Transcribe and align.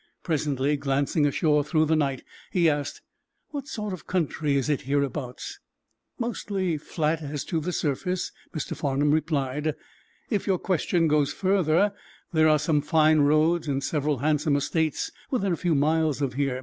Presently, 0.23 0.77
glancing 0.77 1.27
ashore 1.27 1.63
through 1.63 1.85
the 1.85 1.95
night, 1.95 2.23
he 2.51 2.67
asked: 2.67 3.03
"What 3.49 3.67
sort 3.67 3.93
of 3.93 4.07
country 4.07 4.55
is 4.55 4.67
it 4.67 4.81
hereabouts?" 4.81 5.59
"Mostly 6.17 6.75
flat, 6.79 7.21
as 7.21 7.43
to 7.45 7.59
the 7.59 7.71
surface," 7.71 8.31
Mr. 8.51 8.75
Farnum 8.75 9.11
replied. 9.11 9.75
"If 10.31 10.47
your 10.47 10.57
question 10.57 11.07
goes 11.07 11.31
further, 11.31 11.93
there 12.33 12.49
are 12.49 12.57
some 12.57 12.81
fine 12.81 13.19
roads 13.19 13.67
and 13.67 13.83
several 13.83 14.17
handsome 14.17 14.55
estates 14.55 15.11
within 15.29 15.53
a 15.53 15.55
few 15.55 15.75
miles 15.75 16.19
of 16.19 16.33
here. 16.33 16.59